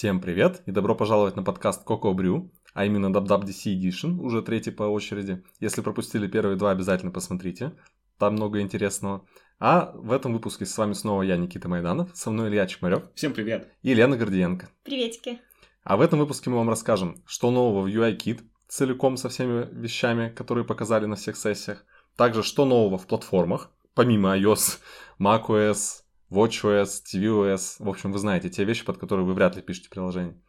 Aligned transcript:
Всем 0.00 0.18
привет 0.18 0.62
и 0.64 0.70
добро 0.70 0.94
пожаловать 0.94 1.36
на 1.36 1.42
подкаст 1.42 1.86
Coco 1.86 2.14
Brew, 2.14 2.48
а 2.72 2.86
именно 2.86 3.08
DC 3.08 3.78
Edition, 3.78 4.18
уже 4.20 4.40
третий 4.40 4.70
по 4.70 4.84
очереди. 4.84 5.44
Если 5.60 5.82
пропустили 5.82 6.26
первые 6.26 6.56
два, 6.56 6.70
обязательно 6.70 7.12
посмотрите, 7.12 7.74
там 8.16 8.32
много 8.32 8.62
интересного. 8.62 9.26
А 9.58 9.92
в 9.94 10.10
этом 10.12 10.32
выпуске 10.32 10.64
с 10.64 10.78
вами 10.78 10.94
снова 10.94 11.20
я, 11.20 11.36
Никита 11.36 11.68
Майданов, 11.68 12.08
со 12.14 12.30
мной 12.30 12.48
Илья 12.48 12.66
Чмарев. 12.66 13.12
Всем 13.14 13.34
привет. 13.34 13.70
И 13.82 13.92
Лена 13.92 14.16
Гордиенко. 14.16 14.70
Приветики. 14.84 15.38
А 15.84 15.98
в 15.98 16.00
этом 16.00 16.18
выпуске 16.18 16.48
мы 16.48 16.56
вам 16.56 16.70
расскажем, 16.70 17.22
что 17.26 17.50
нового 17.50 17.82
в 17.82 17.86
UI-Kit, 17.86 18.40
целиком 18.68 19.18
со 19.18 19.28
всеми 19.28 19.68
вещами, 19.70 20.30
которые 20.30 20.64
показали 20.64 21.04
на 21.04 21.16
всех 21.16 21.36
сессиях. 21.36 21.84
Также, 22.16 22.42
что 22.42 22.64
нового 22.64 22.96
в 22.96 23.06
платформах, 23.06 23.70
помимо 23.92 24.34
iOS, 24.38 24.78
macOS, 25.20 26.04
WatchOS, 26.30 27.02
tvOS. 27.12 27.76
В 27.78 27.88
общем, 27.88 28.12
вы 28.12 28.18
знаете 28.18 28.48
те 28.48 28.64
вещи, 28.64 28.84
под 28.84 28.98
которые 28.98 29.26
вы 29.26 29.34
вряд 29.34 29.56
ли 29.56 29.62
пишете 29.62 29.90
приложение. 29.90 30.40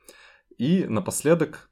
И 0.57 0.85
напоследок, 0.85 1.69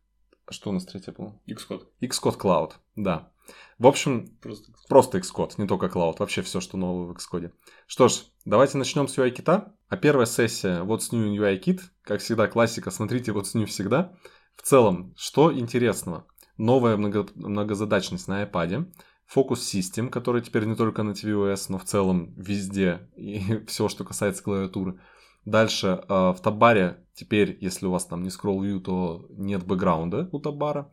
что 0.49 0.70
у 0.70 0.73
нас 0.73 0.85
третье 0.85 1.11
было? 1.11 1.39
Xcode. 1.47 1.85
Xcode 2.01 2.39
Cloud, 2.39 2.71
да. 2.95 3.31
В 3.77 3.87
общем, 3.87 4.37
просто, 4.41 4.71
просто 4.87 5.17
Xcode, 5.20 5.53
не 5.57 5.67
только 5.67 5.87
Cloud, 5.87 6.15
вообще 6.20 6.41
все, 6.41 6.59
что 6.59 6.77
нового 6.77 7.13
в 7.13 7.17
Xcode. 7.17 7.51
Что 7.87 8.07
ж, 8.07 8.23
давайте 8.45 8.77
начнем 8.77 9.07
с 9.07 9.17
UI 9.17 9.31
кита. 9.31 9.75
А 9.87 9.98
первая 9.98 10.26
сессия 10.26 10.84
What's 10.84 11.12
New 11.12 11.27
in 11.27 11.37
UI 11.37 11.62
Kit, 11.62 11.81
как 12.01 12.21
всегда 12.21 12.48
классика, 12.48 12.91
смотрите 12.91 13.31
What's 13.31 13.51
New 13.53 13.65
всегда. 13.65 14.13
В 14.55 14.62
целом, 14.63 15.13
что 15.17 15.53
интересного? 15.53 16.27
Новая 16.57 16.98
много, 16.98 17.27
многозадачность 17.35 18.27
на 18.27 18.43
iPad, 18.43 18.91
Focus 19.33 19.59
System, 19.59 20.09
который 20.09 20.41
теперь 20.41 20.65
не 20.65 20.75
только 20.75 21.03
на 21.03 21.11
tvOS, 21.11 21.65
но 21.70 21.77
в 21.77 21.85
целом 21.85 22.33
везде 22.35 23.09
и 23.15 23.63
все, 23.67 23.87
что 23.87 24.03
касается 24.03 24.43
клавиатуры. 24.43 24.99
Дальше 25.45 25.87
э, 25.87 26.13
в 26.13 26.37
табаре 26.41 27.05
теперь, 27.13 27.57
если 27.61 27.85
у 27.85 27.91
вас 27.91 28.05
там 28.05 28.23
не 28.23 28.29
scroll 28.29 28.59
view, 28.59 28.79
то 28.79 29.27
нет 29.29 29.65
бэкграунда 29.65 30.29
у 30.31 30.39
табара. 30.39 30.91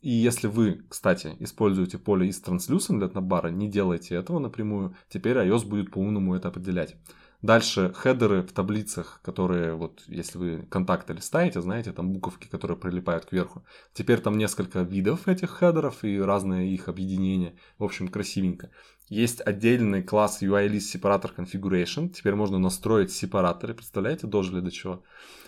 И 0.00 0.10
если 0.10 0.48
вы, 0.48 0.82
кстати, 0.88 1.36
используете 1.38 1.96
поле 1.96 2.28
из 2.28 2.42
translucent 2.42 2.98
для 2.98 3.08
табара, 3.08 3.48
не 3.48 3.70
делайте 3.70 4.16
этого 4.16 4.38
напрямую, 4.40 4.96
теперь 5.08 5.36
iOS 5.36 5.66
будет 5.66 5.92
по-умному 5.92 6.34
это 6.34 6.48
определять. 6.48 6.96
Дальше 7.42 7.92
хедеры 7.92 8.42
в 8.42 8.52
таблицах, 8.52 9.20
которые 9.22 9.74
вот, 9.74 10.04
если 10.06 10.38
вы 10.38 10.66
контакты 10.70 11.12
листаете, 11.12 11.60
знаете, 11.60 11.90
там 11.90 12.12
буковки, 12.12 12.46
которые 12.46 12.76
прилипают 12.76 13.26
кверху. 13.26 13.64
Теперь 13.92 14.20
там 14.20 14.38
несколько 14.38 14.82
видов 14.82 15.26
этих 15.26 15.50
хедеров 15.50 16.04
и 16.04 16.20
разные 16.20 16.72
их 16.72 16.88
объединения. 16.88 17.56
В 17.78 17.84
общем, 17.84 18.06
красивенько. 18.06 18.70
Есть 19.08 19.40
отдельный 19.40 20.04
класс 20.04 20.40
UI-list 20.40 20.94
separator 20.94 21.34
configuration. 21.36 22.10
Теперь 22.10 22.36
можно 22.36 22.58
настроить 22.58 23.10
сепараторы. 23.10 23.74
Представляете, 23.74 24.28
дожили 24.28 24.60
до 24.60 24.70
чего? 24.70 25.02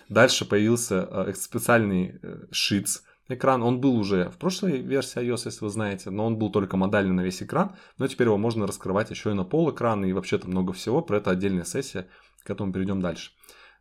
Дальше 0.09 0.43
появился 0.43 1.07
э, 1.09 1.33
специальный 1.33 2.19
э, 2.21 2.45
sheets, 2.51 3.01
экран. 3.27 3.63
Он 3.63 3.79
был 3.79 3.95
уже 3.97 4.29
в 4.29 4.37
прошлой 4.37 4.81
версии 4.81 5.21
iOS, 5.21 5.41
если 5.45 5.63
вы 5.63 5.69
знаете, 5.69 6.09
но 6.09 6.25
он 6.25 6.37
был 6.37 6.51
только 6.51 6.77
модальный 6.77 7.13
на 7.13 7.21
весь 7.21 7.41
экран. 7.41 7.75
Но 7.97 8.07
теперь 8.07 8.27
его 8.27 8.37
можно 8.37 8.67
раскрывать 8.67 9.09
еще 9.09 9.31
и 9.31 9.33
на 9.33 9.43
пол 9.43 9.71
экрана 9.71 10.05
и 10.05 10.13
вообще-то 10.13 10.47
много 10.47 10.73
всего. 10.73 11.01
Про 11.01 11.17
это 11.17 11.31
отдельная 11.31 11.65
сессия, 11.65 12.07
к 12.43 12.49
этому 12.49 12.71
перейдем 12.71 13.01
дальше. 13.01 13.31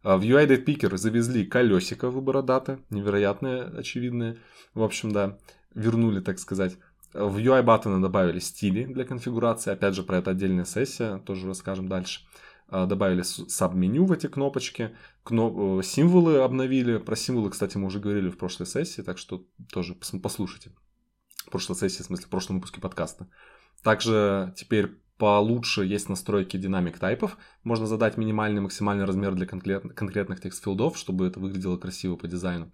А, 0.03 0.17
в 0.17 0.23
UI 0.23 0.47
Date 0.47 0.65
Picker 0.65 0.97
завезли 0.97 1.45
колесико 1.45 2.11
выбора 2.11 2.43
даты, 2.43 2.79
невероятные, 2.91 3.63
очевидные. 3.63 4.39
В 4.75 4.83
общем, 4.83 5.13
да, 5.13 5.39
вернули, 5.75 6.21
так 6.21 6.39
сказать. 6.39 6.77
В 7.13 7.39
UI 7.39 7.65
Button 7.65 8.01
добавили 8.01 8.41
стили 8.41 8.85
для 8.85 9.05
конфигурации. 9.05 9.73
Опять 9.73 9.95
же, 9.95 10.03
про 10.03 10.19
это 10.19 10.33
отдельная 10.33 10.65
сессия, 10.65 11.19
тоже 11.19 11.47
расскажем 11.47 11.89
дальше. 11.89 12.23
А, 12.69 12.87
добавили 12.87 13.23
саб-меню 13.23 14.05
в 14.07 14.13
эти 14.13 14.27
кнопочки, 14.27 14.97
кно... 15.23 15.81
Э, 15.81 15.83
символы 15.83 16.39
обновили. 16.39 16.99
Про 16.99 17.17
символы, 17.17 17.51
кстати, 17.51 17.77
мы 17.77 17.87
уже 17.87 18.01
говорили 18.01 18.31
в 18.31 18.39
прошлой 18.39 18.67
сессии, 18.67 19.03
так 19.03 19.19
что 19.19 19.47
тоже 19.73 19.95
послушайте. 19.95 20.73
В 21.47 21.51
прошлой 21.51 21.77
сессии, 21.77 22.03
в 22.03 22.07
смысле, 22.07 22.27
в 22.27 22.31
прошлом 22.31 22.57
выпуске 22.57 22.81
подкаста. 22.81 23.29
Также 23.83 24.55
теперь 24.57 24.99
получше 25.19 25.85
есть 25.85 26.09
настройки 26.09 26.57
динамик 26.57 26.99
тайпов. 26.99 27.37
Можно 27.63 27.87
задать 27.87 28.17
минимальный 28.17 28.63
максимальный 28.63 29.05
размер 29.05 29.35
для 29.35 29.47
конкретных 29.47 30.41
текст-филдов, 30.41 30.97
чтобы 30.97 31.27
это 31.27 31.39
выглядело 31.39 31.77
красиво 31.77 32.17
по 32.17 32.27
дизайну 32.27 32.73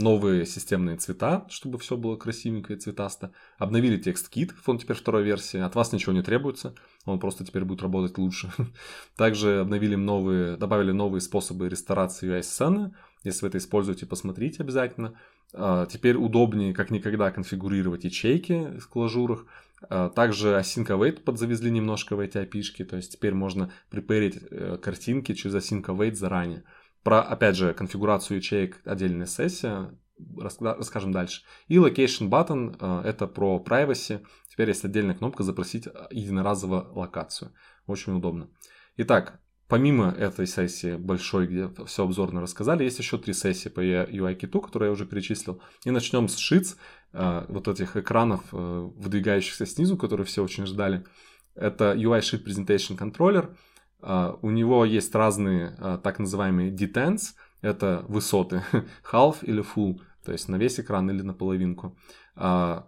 новые 0.00 0.46
системные 0.46 0.96
цвета, 0.96 1.46
чтобы 1.48 1.78
все 1.78 1.96
было 1.96 2.16
красивенько 2.16 2.72
и 2.72 2.76
цветасто. 2.76 3.32
Обновили 3.58 3.96
текст-кит, 3.96 4.54
он 4.66 4.78
теперь 4.78 4.96
второй 4.96 5.22
версии. 5.22 5.60
От 5.60 5.74
вас 5.74 5.92
ничего 5.92 6.12
не 6.12 6.22
требуется, 6.22 6.74
он 7.04 7.18
просто 7.18 7.44
теперь 7.44 7.64
будет 7.64 7.82
работать 7.82 8.18
лучше. 8.18 8.52
Также 9.16 9.60
обновили 9.60 9.94
новые, 9.94 10.56
добавили 10.56 10.92
новые 10.92 11.20
способы 11.20 11.68
ресторации 11.68 12.28
UI-сцены. 12.28 12.94
Если 13.24 13.42
вы 13.42 13.48
это 13.48 13.58
используете, 13.58 14.06
посмотрите 14.06 14.62
обязательно. 14.62 15.14
А, 15.52 15.86
теперь 15.86 16.16
удобнее, 16.16 16.74
как 16.74 16.90
никогда, 16.90 17.30
конфигурировать 17.30 18.04
ячейки 18.04 18.78
в 18.78 18.88
клажурах. 18.88 19.46
А, 19.88 20.08
также 20.10 20.50
Async 20.50 20.86
Await 20.86 21.20
подзавезли 21.22 21.70
немножко 21.70 22.16
в 22.16 22.20
эти 22.20 22.36
API, 22.36 22.84
то 22.84 22.96
есть 22.96 23.12
теперь 23.12 23.34
можно 23.34 23.72
припарить 23.90 24.38
э, 24.50 24.78
картинки 24.80 25.34
через 25.34 25.54
Async 25.54 25.84
Await 25.84 26.14
заранее. 26.14 26.64
Про, 27.02 27.22
опять 27.22 27.56
же, 27.56 27.72
конфигурацию 27.72 28.38
ячеек 28.38 28.80
отдельная 28.84 29.26
сессия, 29.26 29.90
расскажем 30.36 31.12
дальше. 31.12 31.42
И 31.68 31.76
Location 31.76 32.28
Button 32.28 32.76
э, 32.78 33.08
это 33.08 33.26
про 33.26 33.62
privacy. 33.64 34.24
Теперь 34.48 34.68
есть 34.68 34.84
отдельная 34.84 35.14
кнопка 35.14 35.42
«Запросить 35.42 35.88
единоразово 36.10 36.90
локацию». 36.92 37.52
Очень 37.86 38.16
удобно. 38.16 38.50
Итак, 38.98 39.40
помимо 39.66 40.10
этой 40.10 40.46
сессии 40.46 40.96
большой, 40.96 41.46
где 41.46 41.70
все 41.86 42.04
обзорно 42.04 42.42
рассказали, 42.42 42.84
есть 42.84 42.98
еще 42.98 43.16
три 43.16 43.32
сессии 43.32 43.70
по 43.70 43.80
UI 43.80 44.38
Kit, 44.38 44.60
которые 44.60 44.88
я 44.88 44.92
уже 44.92 45.06
перечислил. 45.06 45.62
И 45.84 45.90
начнем 45.90 46.28
с 46.28 46.36
шиц, 46.36 46.76
э, 47.12 47.46
вот 47.48 47.66
этих 47.66 47.96
экранов, 47.96 48.42
э, 48.52 48.56
выдвигающихся 48.56 49.64
снизу, 49.64 49.96
которые 49.96 50.26
все 50.26 50.44
очень 50.44 50.66
ждали. 50.66 51.06
Это 51.54 51.94
UI 51.94 52.20
Sheet 52.20 52.44
Presentation 52.44 52.98
Controller– 52.98 53.56
у 54.02 54.50
него 54.50 54.84
есть 54.84 55.14
разные 55.14 55.76
uh, 55.78 55.98
так 55.98 56.18
называемые 56.18 56.70
detents, 56.70 57.34
это 57.62 58.04
высоты, 58.08 58.62
half 59.12 59.36
или 59.42 59.62
full, 59.62 60.00
то 60.24 60.32
есть 60.32 60.48
на 60.48 60.56
весь 60.56 60.80
экран 60.80 61.10
или 61.10 61.22
на 61.22 61.34
половинку. 61.34 61.96
Uh, 62.36 62.84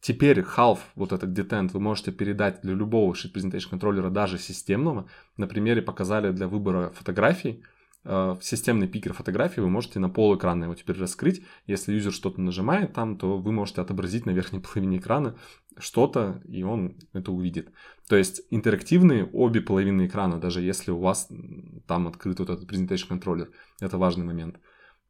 теперь 0.00 0.40
half, 0.40 0.78
вот 0.94 1.12
этот 1.12 1.30
detent, 1.30 1.70
вы 1.72 1.80
можете 1.80 2.12
передать 2.12 2.60
для 2.62 2.74
любого 2.74 3.12
sheet 3.12 3.32
presentation 3.34 3.70
контроллера, 3.70 4.10
даже 4.10 4.38
системного. 4.38 5.08
На 5.36 5.46
примере 5.46 5.82
показали 5.82 6.32
для 6.32 6.48
выбора 6.48 6.90
фотографий, 6.90 7.62
в 8.04 8.38
системный 8.42 8.86
пикер 8.86 9.14
фотографии 9.14 9.60
вы 9.60 9.70
можете 9.70 9.98
на 9.98 10.10
пол 10.10 10.36
экрана 10.36 10.64
его 10.64 10.74
теперь 10.74 10.98
раскрыть. 10.98 11.42
Если 11.66 11.94
юзер 11.94 12.12
что-то 12.12 12.40
нажимает 12.40 12.92
там, 12.92 13.16
то 13.16 13.38
вы 13.38 13.52
можете 13.52 13.80
отобразить 13.80 14.26
на 14.26 14.30
верхней 14.30 14.60
половине 14.74 14.98
экрана 14.98 15.36
что-то, 15.78 16.42
и 16.46 16.62
он 16.62 16.98
это 17.12 17.32
увидит. 17.32 17.72
То 18.08 18.16
есть 18.16 18.42
интерактивные 18.50 19.28
обе 19.32 19.60
половины 19.60 20.06
экрана, 20.06 20.38
даже 20.38 20.60
если 20.60 20.90
у 20.90 20.98
вас 20.98 21.28
там 21.86 22.06
открыт 22.06 22.38
вот 22.38 22.50
этот 22.50 22.70
presentation 22.70 23.08
контроллер. 23.08 23.50
Это 23.80 23.98
важный 23.98 24.24
момент. 24.24 24.60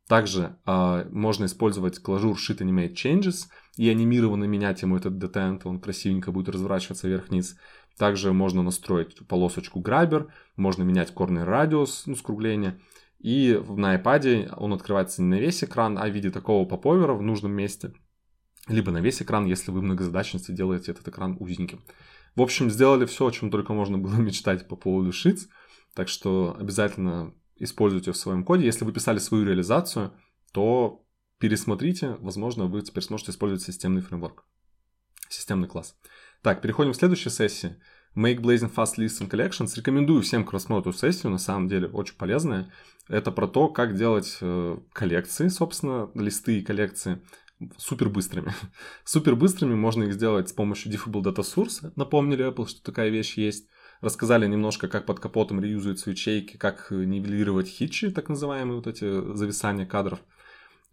Также 0.08 0.58
э, 0.66 1.08
можно 1.10 1.46
использовать 1.46 1.98
клажур 1.98 2.36
Sheet 2.36 2.58
Animate 2.58 2.92
Changes 2.94 3.46
и 3.76 3.88
анимированно 3.88 4.44
менять 4.44 4.82
ему 4.82 4.96
этот 4.96 5.14
detent, 5.14 5.62
он 5.64 5.80
красивенько 5.80 6.30
будет 6.30 6.50
разворачиваться 6.50 7.08
вверх-вниз. 7.08 7.56
Также 7.98 8.32
можно 8.32 8.62
настроить 8.62 9.26
полосочку 9.26 9.80
Grabber, 9.80 10.28
можно 10.56 10.82
менять 10.82 11.12
corner 11.12 11.44
радиус, 11.44 12.04
ну, 12.06 12.16
скругление. 12.16 12.80
И 13.18 13.60
на 13.68 13.96
iPad 13.96 14.54
он 14.56 14.72
открывается 14.72 15.22
не 15.22 15.28
на 15.28 15.40
весь 15.40 15.62
экран, 15.64 15.96
а 15.98 16.08
в 16.08 16.12
виде 16.12 16.30
такого 16.30 16.66
поповера 16.66 17.14
в 17.14 17.22
нужном 17.22 17.52
месте– 17.52 17.92
либо 18.68 18.90
на 18.90 18.98
весь 18.98 19.20
экран, 19.20 19.44
если 19.44 19.70
вы 19.70 19.82
многозадачности 19.82 20.52
делаете 20.52 20.92
этот 20.92 21.08
экран 21.08 21.36
узеньким. 21.38 21.84
В 22.34 22.42
общем, 22.42 22.70
сделали 22.70 23.04
все, 23.04 23.26
о 23.26 23.30
чем 23.30 23.50
только 23.50 23.72
можно 23.72 23.98
было 23.98 24.14
мечтать 24.16 24.66
по 24.68 24.76
поводу 24.76 25.12
шиц, 25.12 25.48
так 25.94 26.08
что 26.08 26.56
обязательно 26.58 27.34
используйте 27.56 28.12
в 28.12 28.16
своем 28.16 28.44
коде. 28.44 28.64
Если 28.64 28.84
вы 28.84 28.92
писали 28.92 29.18
свою 29.18 29.44
реализацию, 29.44 30.12
то 30.52 31.04
пересмотрите, 31.38 32.16
возможно, 32.20 32.66
вы 32.66 32.82
теперь 32.82 33.04
сможете 33.04 33.32
использовать 33.32 33.62
системный 33.62 34.00
фреймворк, 34.00 34.44
системный 35.28 35.68
класс. 35.68 35.96
Так, 36.44 36.60
переходим 36.60 36.92
к 36.92 36.96
следующей 36.96 37.30
сессии. 37.30 37.74
Make 38.14 38.42
Blazing 38.42 38.70
Fast 38.70 38.98
Lists 38.98 39.22
and 39.22 39.30
Collections. 39.30 39.74
Рекомендую 39.76 40.20
всем 40.20 40.44
к 40.44 40.52
рассмотру 40.52 40.92
сессию, 40.92 41.32
на 41.32 41.38
самом 41.38 41.68
деле 41.68 41.88
очень 41.88 42.16
полезная. 42.18 42.70
Это 43.08 43.32
про 43.32 43.48
то, 43.48 43.68
как 43.68 43.96
делать 43.96 44.36
э, 44.42 44.76
коллекции, 44.92 45.48
собственно, 45.48 46.10
листы 46.14 46.58
и 46.58 46.62
коллекции 46.62 47.22
супер 47.78 48.10
быстрыми. 48.10 48.52
супер 49.04 49.36
быстрыми 49.36 49.74
можно 49.74 50.04
их 50.04 50.12
сделать 50.12 50.50
с 50.50 50.52
помощью 50.52 50.92
Diffable 50.92 51.22
Data 51.22 51.40
Source. 51.40 51.90
Напомнили 51.96 52.46
Apple, 52.46 52.68
что 52.68 52.82
такая 52.82 53.08
вещь 53.08 53.38
есть. 53.38 53.66
Рассказали 54.02 54.46
немножко, 54.46 54.86
как 54.86 55.06
под 55.06 55.20
капотом 55.20 55.62
реюзуются 55.62 56.10
ячейки, 56.10 56.58
как 56.58 56.90
нивелировать 56.90 57.68
хитчи, 57.68 58.10
так 58.10 58.28
называемые 58.28 58.76
вот 58.76 58.86
эти 58.86 59.34
зависания 59.34 59.86
кадров. 59.86 60.20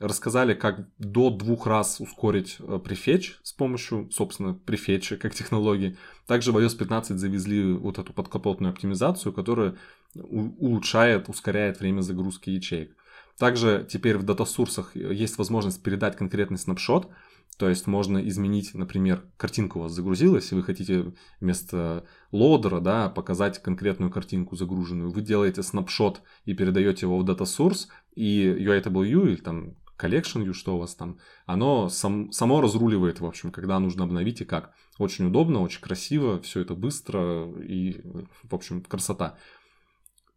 Рассказали, 0.02 0.56
как 0.56 0.88
до 0.98 1.30
двух 1.30 1.68
раз 1.68 2.02
ускорить 2.02 2.58
э, 2.60 2.80
префетч 2.84 3.38
с 3.44 3.54
помощью, 3.54 4.10
собственно, 4.12 4.56
префетча 4.56 5.16
как 5.16 5.36
технологии. 5.36 5.96
Также 6.26 6.52
в 6.52 6.58
iOS 6.58 6.76
15 6.76 7.20
завезли 7.20 7.74
вот 7.74 8.00
эту 8.00 8.12
подкапотную 8.12 8.72
оптимизацию, 8.72 9.32
которая 9.32 9.76
улучшает, 10.16 11.30
ускоряет 11.30 11.80
время 11.80 12.02
загрузки 12.02 12.50
ячеек. 12.50 12.96
Также 13.38 13.88
теперь 13.88 14.18
в 14.18 14.24
дата-сурсах 14.24 14.96
есть 14.96 15.38
возможность 15.38 15.84
передать 15.84 16.16
конкретный 16.16 16.58
снапшот, 16.58 17.12
то 17.58 17.70
есть 17.70 17.86
можно 17.86 18.18
изменить, 18.28 18.74
например, 18.74 19.24
картинка 19.38 19.78
у 19.78 19.82
вас 19.82 19.92
загрузилась, 19.92 20.52
и 20.52 20.56
вы 20.56 20.64
хотите 20.64 21.14
вместо 21.40 22.08
лодера 22.32 22.80
да, 22.80 23.08
показать 23.08 23.62
конкретную 23.62 24.12
картинку 24.12 24.56
загруженную. 24.56 25.12
Вы 25.12 25.22
делаете 25.22 25.62
снапшот 25.62 26.24
и 26.46 26.56
передаете 26.56 27.06
его 27.06 27.20
в 27.20 27.24
data 27.24 27.44
source, 27.44 27.88
и 28.16 28.46
UIW 28.46 29.28
или 29.28 29.36
там 29.36 29.76
view, 30.10 30.54
что 30.54 30.76
у 30.76 30.80
вас 30.80 30.96
там, 30.96 31.20
оно 31.46 31.90
сам, 31.90 32.32
само 32.32 32.62
разруливает, 32.62 33.20
в 33.20 33.26
общем, 33.26 33.52
когда 33.52 33.80
нужно 33.80 34.04
обновить 34.04 34.42
и 34.42 34.46
как. 34.46 34.74
Очень 34.98 35.28
удобно, 35.28 35.62
очень 35.62 35.82
красиво, 35.82 36.42
все 36.42 36.62
это 36.62 36.76
быстро 36.76 37.52
и, 37.62 38.02
в 38.44 38.54
общем, 38.54 38.82
красота. 38.84 39.38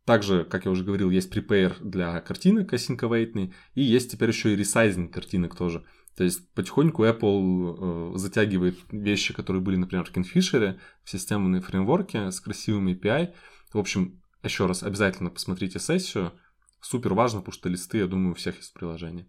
Также, 0.04 0.44
как 0.44 0.66
я 0.66 0.70
уже 0.70 0.84
говорил, 0.84 1.10
есть 1.10 1.34
prepare 1.34 1.76
для 1.80 2.20
картинок 2.20 2.72
async 2.74 3.52
и 3.74 3.82
есть 3.82 4.10
теперь 4.10 4.28
еще 4.28 4.52
и 4.52 4.56
ресайзинг 4.56 5.12
картинок 5.12 5.56
тоже. 5.56 5.84
То 6.16 6.22
есть 6.22 6.48
потихоньку 6.52 7.04
Apple 7.04 8.14
э, 8.14 8.18
затягивает 8.18 8.78
вещи, 8.92 9.34
которые 9.34 9.62
были, 9.62 9.76
например, 9.76 10.04
в 10.04 10.12
Kingfisher, 10.12 10.78
в 11.02 11.10
системные 11.10 11.60
фреймворке 11.60 12.30
с 12.30 12.40
красивыми 12.40 12.92
API. 12.92 13.34
В 13.72 13.78
общем, 13.78 14.22
еще 14.42 14.66
раз, 14.66 14.82
обязательно 14.82 15.30
посмотрите 15.30 15.80
сессию. 15.80 16.32
Супер 16.80 17.14
важно, 17.14 17.40
потому 17.40 17.54
что 17.54 17.68
листы, 17.68 17.98
я 17.98 18.06
думаю, 18.06 18.32
у 18.32 18.34
всех 18.34 18.58
есть 18.58 18.70
в 18.70 18.74
приложении. 18.74 19.26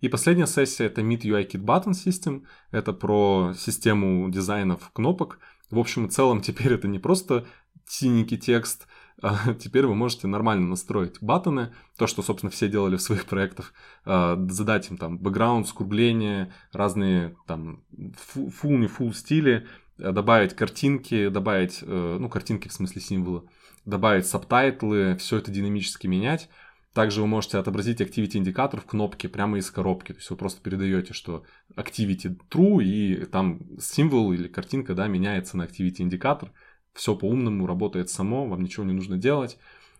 И 0.00 0.08
последняя 0.08 0.46
сессия 0.46 0.86
это 0.86 1.00
Meet 1.00 1.22
UI 1.22 1.50
Kit 1.50 1.64
Button 1.64 1.92
System. 1.92 2.44
Это 2.70 2.92
про 2.92 3.54
систему 3.56 4.28
дизайнов 4.30 4.90
кнопок. 4.92 5.38
В 5.70 5.78
общем 5.78 6.06
и 6.06 6.10
целом 6.10 6.40
теперь 6.42 6.74
это 6.74 6.88
не 6.88 6.98
просто 6.98 7.46
синенький 7.86 8.36
текст, 8.36 8.86
а 9.22 9.54
теперь 9.54 9.86
вы 9.86 9.94
можете 9.94 10.26
нормально 10.26 10.68
настроить 10.68 11.22
баттоны, 11.22 11.72
то, 11.96 12.06
что, 12.06 12.22
собственно, 12.22 12.50
все 12.50 12.68
делали 12.68 12.96
в 12.96 13.02
своих 13.02 13.26
проектах, 13.26 13.72
а, 14.04 14.36
задать 14.48 14.90
им 14.90 14.96
там 14.96 15.18
бэкграунд, 15.18 15.68
скругление, 15.68 16.52
разные 16.72 17.36
там 17.46 17.84
full, 17.94 18.76
не 18.76 18.86
full 18.86 19.14
стили, 19.14 19.66
а, 19.98 20.12
добавить 20.12 20.54
картинки, 20.54 21.28
добавить, 21.28 21.78
э, 21.82 22.16
ну, 22.20 22.28
картинки 22.28 22.68
в 22.68 22.72
смысле 22.72 23.00
символы, 23.00 23.42
добавить 23.84 24.26
сабтайтлы, 24.26 25.16
все 25.16 25.38
это 25.38 25.50
динамически 25.50 26.06
менять. 26.06 26.50
Также 26.96 27.20
вы 27.20 27.26
можете 27.26 27.58
отобразить 27.58 28.00
activity 28.00 28.38
индикатор 28.38 28.80
в 28.80 28.86
кнопке 28.86 29.28
прямо 29.28 29.58
из 29.58 29.70
коробки. 29.70 30.12
То 30.12 30.18
есть 30.18 30.30
вы 30.30 30.36
просто 30.36 30.62
передаете, 30.62 31.12
что 31.12 31.44
activity 31.76 32.40
true, 32.48 32.82
и 32.82 33.26
там 33.26 33.60
символ 33.78 34.32
или 34.32 34.48
картинка 34.48 34.94
да, 34.94 35.06
меняется 35.06 35.58
на 35.58 35.64
activity 35.64 35.96
индикатор 35.98 36.52
все 36.94 37.14
по-умному 37.14 37.66
работает 37.66 38.08
само, 38.08 38.46
вам 38.46 38.62
ничего 38.62 38.86
не 38.86 38.94
нужно 38.94 39.18
делать. 39.18 39.58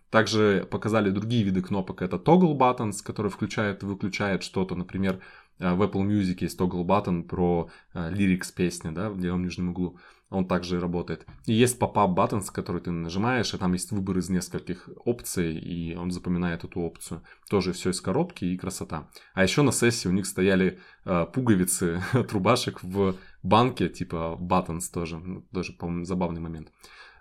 Также 0.09 0.67
показали 0.71 1.11
другие 1.11 1.43
виды 1.43 1.61
кнопок. 1.61 2.01
Это 2.01 2.15
toggle 2.15 2.57
buttons, 2.57 3.03
который 3.03 3.29
включает 3.29 3.83
и 3.83 3.85
выключает 3.85 4.41
что-то. 4.41 4.73
Например, 4.73 5.19
э, 5.59 5.75
в 5.75 5.83
Apple 5.83 6.01
Music 6.01 6.37
есть 6.39 6.59
toggle 6.59 6.83
button 6.83 7.21
про 7.21 7.69
э, 7.93 8.11
lyrics 8.11 8.51
песни, 8.55 8.89
да, 8.89 9.11
в 9.11 9.19
левом 9.19 9.43
нижнем 9.43 9.69
углу 9.69 9.99
он 10.29 10.45
также 10.45 10.79
работает. 10.79 11.25
И 11.45 11.53
есть 11.53 11.79
pop-up 11.79 12.13
buttons, 12.13 12.51
который 12.51 12.81
ты 12.81 12.91
нажимаешь, 12.91 13.53
и 13.53 13.57
там 13.57 13.73
есть 13.73 13.91
выбор 13.91 14.17
из 14.17 14.29
нескольких 14.29 14.89
опций, 15.05 15.57
и 15.57 15.95
он 15.95 16.11
запоминает 16.11 16.63
эту 16.63 16.81
опцию. 16.81 17.23
Тоже 17.49 17.71
все 17.71 17.91
из 17.91 18.01
коробки 18.01 18.45
и 18.45 18.57
красота. 18.57 19.09
А 19.33 19.43
еще 19.43 19.61
на 19.61 19.71
сессии 19.71 20.07
у 20.07 20.11
них 20.11 20.25
стояли 20.25 20.79
э, 21.05 21.25
пуговицы 21.33 22.03
от 22.13 22.31
рубашек 22.33 22.83
в 22.83 23.15
банке, 23.41 23.87
типа 23.87 24.37
buttons 24.39 24.91
тоже. 24.91 25.21
Тоже, 25.53 25.73
по-моему, 25.73 26.05
забавный 26.05 26.41
момент. 26.41 26.71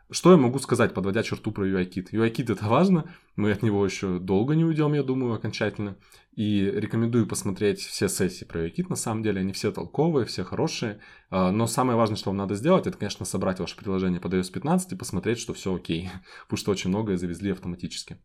Что 0.08 0.31
я 0.31 0.37
могу 0.37 0.61
сказать, 0.61 0.94
подводя 0.94 1.25
черту 1.25 1.50
про 1.50 1.67
UIKit? 1.67 2.11
UIKit 2.12 2.53
это 2.53 2.67
важно, 2.67 3.12
мы 3.35 3.50
от 3.50 3.62
него 3.62 3.85
еще 3.85 4.20
долго 4.20 4.55
не 4.55 4.64
уйдем, 4.64 4.93
я 4.93 5.03
думаю, 5.03 5.35
окончательно. 5.35 5.97
И 6.37 6.61
рекомендую 6.64 7.26
посмотреть 7.26 7.81
все 7.81 8.08
сессии 8.08 8.44
про 8.44 8.67
UIKit, 8.67 8.87
на 8.88 8.94
самом 8.94 9.25
деле 9.25 9.41
они 9.41 9.53
все 9.53 9.73
толковые, 9.73 10.25
все 10.25 10.44
хорошие. 10.44 11.00
А, 11.29 11.50
но 11.50 11.67
самое 11.67 11.97
важное, 11.97 12.17
что 12.17 12.31
вам 12.31 12.37
надо 12.37 12.55
сделать, 12.55 12.87
это, 12.87 12.97
конечно, 12.97 13.25
собрать 13.25 13.58
ваше 13.58 13.76
приложение 13.76 14.20
под 14.20 14.35
iOS 14.35 14.53
15 14.53 14.93
и 14.93 14.97
посмотреть, 14.97 15.41
что 15.41 15.55
все 15.55 15.75
окей, 15.75 16.09
потому 16.44 16.59
что 16.59 16.70
очень 16.70 16.91
многое 16.91 17.17
завезли 17.17 17.50
автоматически. 17.50 18.19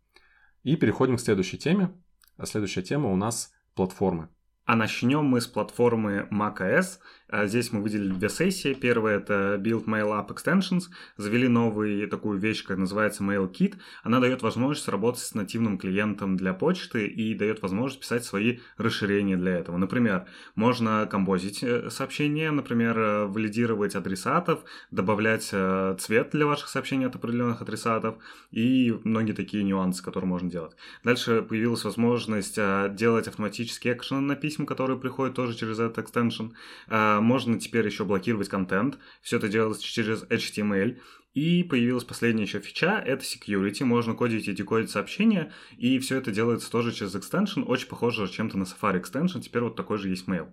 И 0.64 0.76
переходим 0.76 1.18
к 1.18 1.22
следующей 1.22 1.58
теме. 1.58 1.92
А 2.38 2.46
следующая 2.46 2.84
тема 2.84 3.10
у 3.10 3.16
нас 3.16 3.52
платформы. 3.76 4.30
А 4.66 4.76
начнем 4.76 5.26
мы 5.26 5.42
с 5.42 5.48
платформы 5.48 6.28
macOS. 6.32 7.00
А 7.32 7.46
здесь 7.46 7.72
мы 7.72 7.82
выделили 7.82 8.12
две 8.12 8.28
сессии. 8.28 8.74
Первая 8.74 9.18
это 9.18 9.56
Build 9.58 9.86
Mail 9.86 10.10
App 10.10 10.36
Extensions. 10.36 10.90
Завели 11.16 11.48
новую 11.48 12.10
такую 12.10 12.38
вещь, 12.38 12.66
как 12.66 12.78
называется 12.78 13.24
MailKit. 13.24 13.76
Она 14.04 14.20
дает 14.20 14.42
возможность 14.42 14.90
работать 14.90 15.22
с 15.22 15.34
нативным 15.34 15.78
клиентом 15.78 16.36
для 16.36 16.54
почты 16.54 17.08
и 17.08 17.34
дает 17.34 17.62
возможность 17.62 18.02
писать 18.02 18.26
свои 18.26 18.60
расширения 18.78 19.38
для 19.38 19.54
этого. 19.58 19.78
Например, 19.78 20.26
можно 20.56 21.08
композить 21.10 21.64
э, 21.64 21.90
сообщения, 21.90 22.52
например, 22.52 23.00
э, 23.00 23.26
валидировать 23.28 23.96
адресатов, 23.96 24.66
добавлять 24.92 25.52
э, 25.54 25.96
цвет 26.00 26.32
для 26.34 26.46
ваших 26.46 26.68
сообщений 26.68 27.08
от 27.08 27.16
определенных 27.16 27.62
адресатов 27.62 28.16
и 28.52 28.94
многие 29.06 29.34
такие 29.34 29.64
нюансы, 29.64 30.04
которые 30.04 30.28
можно 30.28 30.50
делать. 30.50 30.76
Дальше 31.06 31.42
появилась 31.42 31.86
возможность 31.86 32.60
делать 32.96 33.30
автоматические 33.30 33.94
экшены 33.94 34.20
на 34.20 34.36
письма, 34.36 34.66
которые 34.66 35.00
приходят 35.00 35.34
тоже 35.34 35.56
через 35.56 35.80
этот 35.80 36.00
экстеншн 36.00 36.48
можно 37.22 37.60
теперь 37.60 37.86
еще 37.86 38.06
блокировать 38.06 38.50
контент. 38.50 38.98
Все 39.22 39.38
это 39.38 39.48
делается 39.48 39.84
через 39.84 40.24
HTML. 40.24 41.00
И 41.34 41.64
появилась 41.64 42.04
последняя 42.04 42.44
еще 42.44 42.60
фича, 42.60 43.02
это 43.06 43.24
security. 43.24 43.86
Можно 43.86 44.16
кодить 44.16 44.50
и 44.50 44.54
декодить 44.54 44.90
сообщения, 44.90 45.54
и 45.78 45.98
все 46.00 46.18
это 46.18 46.32
делается 46.32 46.70
тоже 46.70 46.92
через 46.92 47.16
extension, 47.16 47.64
очень 47.64 47.88
похоже 47.88 48.28
чем-то 48.28 48.58
на 48.58 48.64
Safari 48.64 49.02
extension. 49.02 49.40
Теперь 49.40 49.62
вот 49.62 49.78
такой 49.78 49.98
же 49.98 50.10
есть 50.10 50.28
mail. 50.28 50.52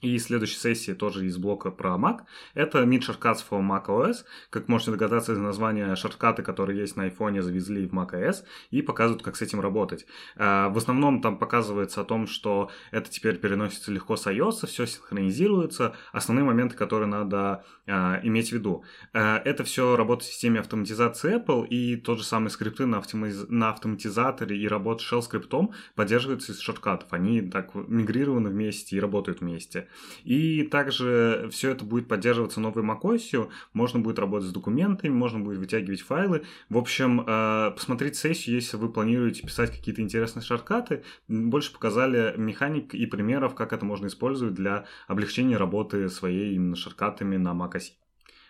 И 0.00 0.18
следующая 0.18 0.58
сессия 0.58 0.94
тоже 0.94 1.24
из 1.24 1.38
блока 1.38 1.70
про 1.70 1.94
Mac. 1.94 2.20
Это 2.52 2.82
Mid 2.82 3.00
Shortcuts 3.00 3.38
for 3.48 3.62
Mac 3.62 3.86
OS. 3.86 4.24
Как 4.50 4.68
можете 4.68 4.90
догадаться 4.90 5.32
из 5.32 5.38
названия, 5.38 5.94
шорткаты, 5.96 6.42
которые 6.42 6.80
есть 6.80 6.96
на 6.96 7.08
iPhone, 7.08 7.40
завезли 7.40 7.86
в 7.86 7.92
Mac 7.94 8.10
OS 8.10 8.44
и 8.70 8.82
показывают, 8.82 9.22
как 9.22 9.36
с 9.36 9.42
этим 9.42 9.60
работать. 9.60 10.06
А, 10.36 10.68
в 10.68 10.76
основном 10.76 11.22
там 11.22 11.38
показывается 11.38 12.02
о 12.02 12.04
том, 12.04 12.26
что 12.26 12.70
это 12.90 13.08
теперь 13.08 13.38
переносится 13.38 13.92
легко 13.92 14.16
с 14.16 14.26
iOS, 14.26 14.66
все 14.66 14.86
синхронизируется. 14.86 15.94
Основные 16.12 16.44
моменты, 16.44 16.76
которые 16.76 17.08
надо 17.08 17.64
а, 17.86 18.20
иметь 18.22 18.50
в 18.50 18.52
виду. 18.52 18.84
А, 19.14 19.38
это 19.38 19.64
все 19.64 19.96
работает 19.96 20.28
в 20.28 20.32
системе 20.32 20.60
автоматизации 20.60 21.38
Apple 21.38 21.66
и 21.66 21.96
тот 21.96 22.18
же 22.18 22.24
самый 22.24 22.50
скрипты 22.50 22.84
на, 22.84 22.98
автоматиз... 22.98 23.46
на 23.48 23.70
автоматизаторе 23.70 24.58
и 24.58 24.68
работа 24.68 25.02
shell 25.02 25.22
скриптом 25.22 25.72
поддерживаются 25.94 26.52
из 26.52 26.58
шорткатов. 26.58 27.12
Они 27.12 27.40
так 27.40 27.74
мигрированы 27.74 28.50
вместе 28.50 28.96
и 28.96 29.00
работают 29.00 29.40
вместе. 29.40 29.83
И 30.24 30.62
также 30.64 31.48
все 31.50 31.70
это 31.70 31.84
будет 31.84 32.08
поддерживаться 32.08 32.60
новой 32.60 32.82
macOS, 32.82 33.50
можно 33.72 34.00
будет 34.00 34.18
работать 34.18 34.48
с 34.48 34.52
документами, 34.52 35.12
можно 35.12 35.40
будет 35.40 35.58
вытягивать 35.58 36.02
файлы. 36.02 36.42
В 36.68 36.76
общем, 36.76 37.24
э, 37.26 37.70
посмотреть 37.72 38.16
сессию, 38.16 38.56
если 38.56 38.76
вы 38.76 38.92
планируете 38.92 39.42
писать 39.42 39.70
какие-то 39.70 40.02
интересные 40.02 40.42
шорткаты. 40.42 41.04
Больше 41.28 41.72
показали 41.72 42.34
механик 42.36 42.94
и 42.94 43.06
примеров, 43.06 43.54
как 43.54 43.72
это 43.72 43.84
можно 43.84 44.06
использовать 44.06 44.54
для 44.54 44.86
облегчения 45.08 45.56
работы 45.56 46.08
своей 46.08 46.54
именно 46.54 46.76
шорткатами 46.76 47.36
на 47.36 47.52
macOS. 47.52 48.03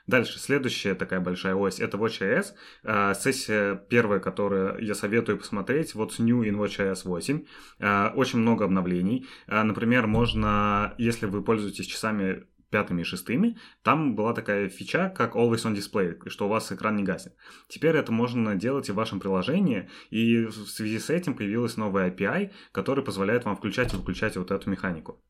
Дальше, 0.06 0.38
следующая 0.38 0.94
такая 0.94 1.20
большая 1.20 1.54
ось, 1.54 1.80
это 1.80 1.96
WatchOS. 1.96 2.52
Э, 2.82 3.14
сессия 3.14 3.74
первая, 3.88 4.20
которую 4.20 4.78
я 4.84 4.94
советую 4.94 5.38
посмотреть, 5.38 5.94
What's 5.94 6.18
New 6.18 6.42
in 6.42 6.56
WatchOS 6.56 7.02
8. 7.04 7.46
Э, 7.78 8.08
очень 8.14 8.40
много 8.40 8.66
обновлений. 8.66 9.26
Э, 9.46 9.62
например, 9.62 10.06
можно, 10.06 10.94
если 10.98 11.24
вы 11.24 11.42
пользуетесь 11.42 11.86
часами 11.86 12.44
пятыми 12.68 13.00
и 13.00 13.04
шестыми, 13.04 13.56
там 13.82 14.14
была 14.14 14.34
такая 14.34 14.68
фича, 14.68 15.08
как 15.16 15.36
Always 15.36 15.64
on 15.64 15.74
Display, 15.74 16.28
что 16.28 16.46
у 16.46 16.48
вас 16.48 16.70
экран 16.70 16.96
не 16.96 17.04
гаснет. 17.04 17.34
Теперь 17.68 17.96
это 17.96 18.12
можно 18.12 18.56
делать 18.56 18.88
и 18.88 18.92
в 18.92 18.96
вашем 18.96 19.20
приложении, 19.20 19.88
и 20.10 20.44
в 20.44 20.52
связи 20.52 20.98
с 20.98 21.08
этим 21.08 21.34
появилась 21.34 21.76
новая 21.76 22.10
API, 22.10 22.50
которая 22.72 23.04
позволяет 23.04 23.44
вам 23.44 23.56
включать 23.56 23.94
и 23.94 23.96
выключать 23.96 24.36
вот 24.36 24.50
эту 24.50 24.68
механику. 24.68 25.22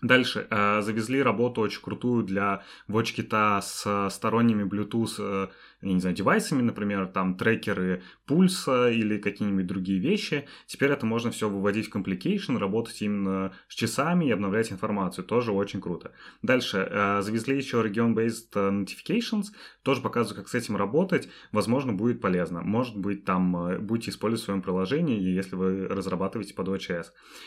Дальше. 0.00 0.46
Э, 0.50 0.80
завезли 0.80 1.22
работу 1.22 1.60
очень 1.60 1.82
крутую 1.82 2.22
для 2.22 2.62
WatchKit 2.88 3.60
с 3.62 4.10
сторонними 4.10 4.62
Bluetooth 4.62 5.16
э, 5.18 5.48
я 5.80 5.92
не 5.92 6.00
знаю, 6.00 6.16
девайсами, 6.16 6.60
например, 6.60 7.06
там 7.06 7.36
трекеры 7.36 8.02
пульса 8.26 8.90
или 8.90 9.18
какие-нибудь 9.18 9.66
другие 9.66 10.00
вещи. 10.00 10.46
Теперь 10.66 10.90
это 10.90 11.06
можно 11.06 11.30
все 11.30 11.48
выводить 11.48 11.88
в 11.88 11.94
complication, 11.94 12.58
работать 12.58 13.00
именно 13.00 13.52
с 13.68 13.74
часами 13.74 14.24
и 14.24 14.32
обновлять 14.32 14.72
информацию. 14.72 15.24
Тоже 15.24 15.52
очень 15.52 15.80
круто. 15.80 16.10
Дальше. 16.42 16.88
Э, 16.90 17.22
завезли 17.22 17.56
еще 17.56 17.80
region-based 17.80 18.54
notifications. 18.54 19.46
Тоже 19.82 20.00
показываю, 20.00 20.42
как 20.42 20.48
с 20.48 20.54
этим 20.54 20.76
работать. 20.76 21.28
Возможно, 21.52 21.92
будет 21.92 22.20
полезно. 22.20 22.62
Может 22.62 22.96
быть, 22.96 23.24
там 23.24 23.56
э, 23.56 23.78
будете 23.78 24.10
использовать 24.10 24.42
в 24.42 24.44
своем 24.46 24.62
приложении, 24.62 25.20
если 25.20 25.54
вы 25.54 25.86
разрабатываете 25.86 26.54
под 26.54 26.68
OCS. 26.68 27.06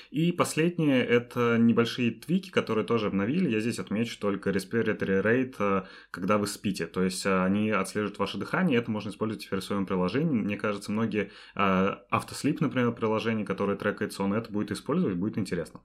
И 0.10 0.32
последнее, 0.32 1.04
это 1.04 1.58
небольшие 1.58 2.12
твики, 2.12 2.50
которые 2.50 2.86
тоже 2.86 3.08
обновили. 3.08 3.50
Я 3.50 3.60
здесь 3.60 3.80
отмечу 3.80 4.18
только 4.22 4.52
respiratory 4.52 5.22
rate, 5.22 5.56
э, 5.60 5.84
когда 6.12 6.38
вы 6.38 6.48
спите. 6.48 6.88
То 6.88 7.04
есть 7.04 7.26
они 7.26 7.72
отслеживают 7.72 8.21
ваше 8.22 8.38
дыхание, 8.38 8.78
это 8.78 8.90
можно 8.90 9.10
использовать 9.10 9.44
теперь 9.44 9.60
в 9.60 9.64
своем 9.64 9.86
приложении. 9.86 10.34
Мне 10.34 10.58
кажется, 10.58 10.92
многие 10.92 11.32
э, 11.56 11.96
автослип, 12.10 12.62
например, 12.62 12.92
приложение, 12.94 13.46
которое 13.46 13.76
трекает 13.78 14.14
сон, 14.14 14.34
это 14.34 14.52
будет 14.52 14.72
использовать, 14.72 15.18
будет 15.18 15.38
интересно. 15.38 15.82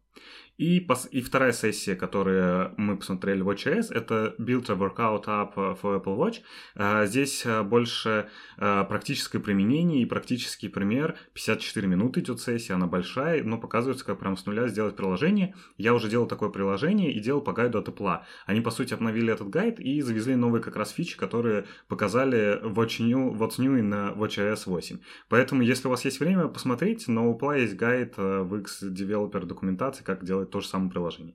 И, 0.57 0.81
пос... 0.81 1.09
и 1.11 1.21
вторая 1.21 1.53
сессия, 1.53 1.97
которую 1.97 2.73
мы 2.77 2.97
посмотрели 2.97 3.43
в 3.43 3.49
WatchOS, 3.49 3.93
это 3.93 4.35
Build 4.39 4.71
a 4.71 4.75
Workout 4.75 5.25
App 5.25 5.55
for 5.55 6.03
Apple 6.03 6.17
Watch. 6.17 6.43
Э, 6.75 7.07
здесь 7.07 7.45
э, 7.45 7.63
больше 7.63 8.29
практическое 8.57 9.39
применение 9.39 10.03
и 10.03 10.07
практический 10.07 10.69
пример. 10.69 11.17
54 11.35 11.87
минуты 11.87 12.21
идет 12.21 12.41
сессия, 12.41 12.75
она 12.75 12.87
большая, 12.87 13.43
но 13.43 13.59
показывается, 13.59 14.05
как 14.05 14.19
прям 14.19 14.37
с 14.37 14.47
нуля 14.47 14.69
сделать 14.69 14.97
приложение. 14.97 15.55
Я 15.77 15.95
уже 15.95 16.09
делал 16.09 16.27
такое 16.27 16.49
приложение 16.49 17.13
и 17.13 17.21
делал 17.21 17.41
по 17.41 17.53
гайду 17.53 17.79
от 17.79 17.89
Apple. 17.89 18.23
Они, 18.47 18.61
по 18.61 18.71
сути, 18.71 18.95
обновили 18.95 19.33
этот 19.33 19.51
гайд 19.51 19.79
и 19.81 20.01
завезли 20.01 20.37
новые 20.37 20.63
как 20.63 20.77
раз 20.77 20.91
фичи, 20.91 21.17
которые 21.17 21.67
показали 21.89 22.26
Watch 22.35 23.01
New, 23.01 23.35
What's 23.35 23.59
New 23.59 23.83
на 23.83 24.13
WatchOS 24.13 24.65
8. 24.67 24.99
Поэтому, 25.29 25.63
если 25.63 25.89
у 25.89 25.91
вас 25.91 26.05
есть 26.05 26.21
время, 26.21 26.49
посмотрите, 26.49 27.11
но 27.11 27.31
у 27.31 27.39
Apple 27.39 27.61
есть 27.61 27.77
гайд 27.77 28.17
в 28.17 28.57
X-Developer 28.57 29.45
документации, 29.45 30.05
как 30.05 30.25
делать 30.25 30.51
то 30.51 30.61
же 30.61 30.69
самое 30.69 30.91
приложение. 30.91 31.35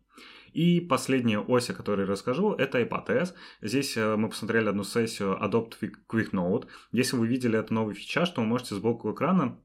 И 0.53 0.81
последняя 0.81 1.39
ось, 1.39 1.69
о 1.69 1.73
которой 1.73 2.05
расскажу, 2.05 2.53
это 2.53 2.81
iPadOS. 2.81 3.33
Здесь 3.61 3.95
э, 3.95 4.15
мы 4.17 4.29
посмотрели 4.29 4.67
одну 4.67 4.83
сессию 4.83 5.37
Adopt 5.41 5.75
Quick 6.09 6.31
Note. 6.31 6.67
Если 6.91 7.15
вы 7.15 7.27
видели 7.27 7.57
это 7.57 7.73
новый 7.73 7.95
фича, 7.95 8.25
что 8.25 8.41
вы 8.41 8.47
можете 8.47 8.75
сбоку 8.75 9.13
экрана 9.13 9.57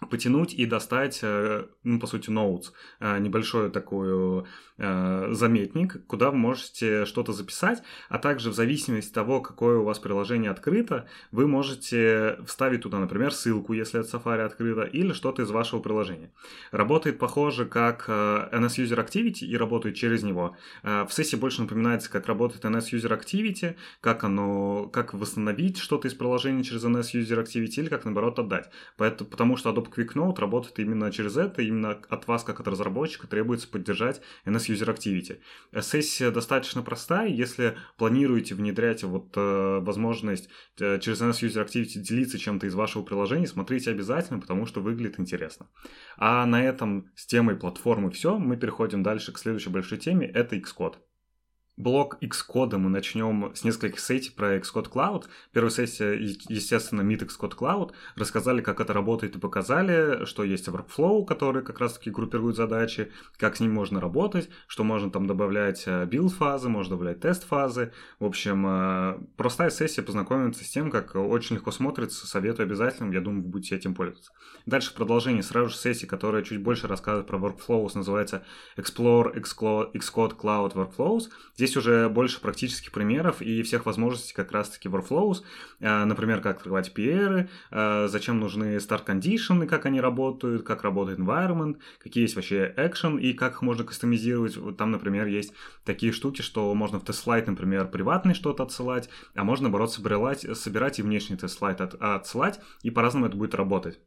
потянуть 0.00 0.54
и 0.54 0.66
достать, 0.66 1.20
э, 1.22 1.66
ну, 1.84 2.00
по 2.00 2.06
сути, 2.06 2.30
ноутс, 2.30 2.72
э, 3.00 3.18
небольшой 3.18 3.70
такой 3.70 4.44
э, 4.76 5.28
заметник, 5.30 6.04
куда 6.06 6.30
вы 6.30 6.36
можете 6.36 7.04
что-то 7.06 7.32
записать, 7.32 7.82
а 8.08 8.18
также 8.18 8.50
в 8.50 8.54
зависимости 8.54 9.10
от 9.10 9.14
того, 9.14 9.40
какое 9.40 9.78
у 9.78 9.84
вас 9.84 10.00
приложение 10.00 10.50
открыто, 10.50 11.06
вы 11.30 11.46
можете 11.46 12.38
вставить 12.44 12.82
туда, 12.82 12.98
например, 12.98 13.32
ссылку, 13.32 13.72
если 13.72 14.00
это 14.00 14.16
Safari 14.16 14.40
открыто, 14.40 14.82
или 14.82 15.12
что-то 15.12 15.42
из 15.42 15.50
вашего 15.50 15.80
приложения. 15.80 16.32
Работает 16.72 17.18
похоже 17.18 17.66
как 17.66 18.08
NS 18.08 18.84
User 18.84 18.98
Activity 18.98 19.46
и 19.46 19.56
работает 19.56 19.94
через 19.94 20.24
него. 20.24 20.56
В 20.82 21.08
сессии 21.10 21.36
больше 21.36 21.62
напоминается, 21.62 22.10
как 22.10 22.26
работает 22.26 22.64
NS 22.64 22.90
User 22.92 23.16
Activity, 23.16 23.76
как 24.00 24.24
оно, 24.24 24.88
как 24.92 25.14
восстановить 25.14 25.78
что-то 25.78 26.08
из 26.08 26.14
приложения 26.14 26.64
через 26.64 26.84
NS 26.84 27.14
User 27.14 27.44
Activity 27.44 27.80
или 27.80 27.88
как, 27.88 28.04
наоборот, 28.04 28.40
отдать. 28.40 28.70
Поэтому, 28.96 29.30
потому 29.30 29.56
что 29.56 29.70
Adobe 29.70 29.83
Quick 29.88 30.14
Note 30.14 30.38
работает 30.38 30.78
именно 30.78 31.10
через 31.10 31.36
это, 31.36 31.62
именно 31.62 31.90
от 31.90 32.26
вас, 32.28 32.44
как 32.44 32.60
от 32.60 32.68
разработчика, 32.68 33.26
требуется 33.26 33.68
поддержать 33.68 34.20
NS 34.44 34.68
User 34.68 34.94
Activity. 34.94 35.40
Сессия 35.82 36.30
достаточно 36.30 36.82
простая, 36.82 37.28
если 37.28 37.76
планируете 37.96 38.54
внедрять 38.54 39.02
вот 39.04 39.32
э, 39.36 39.78
возможность 39.80 40.48
э, 40.78 40.98
через 41.00 41.20
NS 41.20 41.48
User 41.48 41.66
Activity 41.66 42.00
делиться 42.00 42.38
чем-то 42.38 42.66
из 42.66 42.74
вашего 42.74 43.02
приложения, 43.02 43.46
смотрите 43.46 43.90
обязательно, 43.90 44.40
потому 44.40 44.66
что 44.66 44.80
выглядит 44.80 45.18
интересно. 45.18 45.68
А 46.16 46.44
на 46.46 46.62
этом 46.62 47.10
с 47.14 47.26
темой 47.26 47.56
платформы 47.56 48.10
все, 48.10 48.38
мы 48.38 48.56
переходим 48.56 49.02
дальше 49.02 49.32
к 49.32 49.38
следующей 49.38 49.70
большой 49.70 49.98
теме, 49.98 50.26
это 50.26 50.56
Xcode. 50.56 50.96
Блок 51.76 52.18
Xcode 52.22 52.76
мы 52.76 52.88
начнем 52.88 53.50
с 53.52 53.64
нескольких 53.64 53.98
сессий 53.98 54.30
про 54.30 54.58
Xcode 54.58 54.88
Cloud. 54.88 55.24
Первая 55.52 55.72
сессия, 55.72 56.12
естественно, 56.12 57.00
Meet 57.00 57.26
Xcode 57.26 57.56
Cloud. 57.56 57.90
Рассказали, 58.14 58.60
как 58.60 58.80
это 58.80 58.92
работает 58.92 59.34
и 59.34 59.40
показали, 59.40 60.24
что 60.24 60.44
есть 60.44 60.68
workflow, 60.68 61.24
который 61.24 61.64
как 61.64 61.80
раз-таки 61.80 62.10
группирует 62.10 62.54
задачи, 62.54 63.10
как 63.38 63.56
с 63.56 63.60
ним 63.60 63.74
можно 63.74 64.00
работать, 64.00 64.50
что 64.68 64.84
можно 64.84 65.10
там 65.10 65.26
добавлять 65.26 65.84
билд-фазы, 65.84 66.68
э, 66.68 66.70
можно 66.70 66.90
добавлять 66.90 67.18
тест-фазы. 67.18 67.92
В 68.20 68.24
общем, 68.24 68.64
э, 68.68 69.18
простая 69.36 69.70
сессия 69.70 70.02
познакомиться 70.02 70.64
с 70.64 70.68
тем, 70.68 70.92
как 70.92 71.16
очень 71.16 71.56
легко 71.56 71.72
смотрится, 71.72 72.28
советую 72.28 72.66
обязательно, 72.66 73.12
я 73.12 73.20
думаю, 73.20 73.42
вы 73.42 73.48
будете 73.48 73.74
этим 73.74 73.96
пользоваться. 73.96 74.30
Дальше 74.64 74.94
продолжение 74.94 75.42
сразу 75.42 75.70
же 75.70 75.76
сессии, 75.76 76.06
которая 76.06 76.44
чуть 76.44 76.62
больше 76.62 76.86
рассказывает 76.86 77.26
про 77.26 77.38
workflows, 77.38 77.90
называется 77.96 78.44
Explore 78.76 79.34
Xcode 79.34 80.36
Cloud 80.38 80.74
Workflows. 80.74 81.30
Здесь 81.56 81.63
уже 81.76 82.08
больше 82.08 82.40
практических 82.40 82.92
примеров 82.92 83.42
и 83.42 83.62
всех 83.62 83.86
возможностей 83.86 84.34
как 84.34 84.52
раз-таки 84.52 84.88
workflows. 84.88 85.42
Э, 85.80 86.04
например, 86.04 86.40
как 86.40 86.56
открывать 86.56 86.92
PR, 86.94 87.48
э, 87.70 88.08
зачем 88.08 88.40
нужны 88.40 88.76
condition, 88.76 89.66
как 89.66 89.86
они 89.86 90.00
работают, 90.00 90.64
как 90.64 90.82
работает 90.82 91.18
environment, 91.18 91.78
какие 91.98 92.22
есть 92.22 92.36
вообще 92.36 92.72
action 92.76 93.20
и 93.20 93.32
как 93.32 93.54
их 93.54 93.62
можно 93.62 93.84
кастомизировать. 93.84 94.56
Вот 94.56 94.76
там, 94.76 94.90
например, 94.90 95.26
есть 95.26 95.52
такие 95.84 96.12
штуки, 96.12 96.42
что 96.42 96.74
можно 96.74 96.98
в 96.98 97.04
тест-слайд, 97.04 97.46
например, 97.46 97.88
приватный 97.88 98.34
что-то 98.34 98.62
отсылать, 98.62 99.08
а 99.34 99.44
можно, 99.44 99.64
наоборот, 99.64 99.92
собирать, 99.92 100.46
собирать 100.56 100.98
и 100.98 101.02
внешний 101.02 101.36
тест-слайд 101.36 101.80
от, 101.80 101.94
отсылать, 101.94 102.60
и 102.82 102.90
по-разному 102.90 103.26
это 103.26 103.36
будет 103.36 103.54
работать. 103.54 103.98